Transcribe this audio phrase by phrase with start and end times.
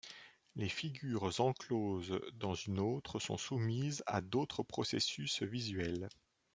[0.55, 6.09] Les figures encloses dans une autre sont soumises à d'autres processus visuels.